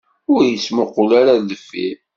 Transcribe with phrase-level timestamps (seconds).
[0.33, 1.97] Ur ittmuqul ara ɣer deffir.